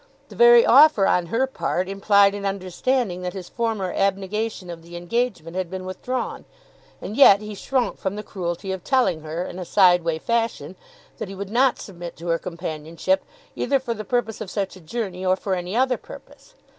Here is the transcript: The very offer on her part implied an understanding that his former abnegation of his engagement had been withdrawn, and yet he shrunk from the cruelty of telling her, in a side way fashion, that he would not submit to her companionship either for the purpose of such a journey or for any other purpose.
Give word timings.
The 0.29 0.35
very 0.35 0.65
offer 0.65 1.05
on 1.05 1.27
her 1.27 1.45
part 1.45 1.87
implied 1.87 2.33
an 2.33 2.43
understanding 2.43 3.21
that 3.21 3.33
his 3.35 3.49
former 3.49 3.93
abnegation 3.93 4.71
of 4.71 4.81
his 4.81 4.93
engagement 4.93 5.55
had 5.55 5.69
been 5.69 5.85
withdrawn, 5.85 6.43
and 6.99 7.15
yet 7.15 7.39
he 7.39 7.53
shrunk 7.53 7.99
from 7.99 8.15
the 8.15 8.23
cruelty 8.23 8.71
of 8.71 8.83
telling 8.83 9.21
her, 9.21 9.45
in 9.45 9.59
a 9.59 9.63
side 9.63 10.03
way 10.03 10.17
fashion, 10.17 10.75
that 11.19 11.29
he 11.29 11.35
would 11.35 11.51
not 11.51 11.77
submit 11.77 12.15
to 12.15 12.29
her 12.29 12.39
companionship 12.39 13.23
either 13.55 13.79
for 13.79 13.93
the 13.93 14.03
purpose 14.03 14.41
of 14.41 14.49
such 14.49 14.75
a 14.75 14.81
journey 14.81 15.23
or 15.23 15.35
for 15.35 15.53
any 15.53 15.75
other 15.75 15.97
purpose. 15.97 16.55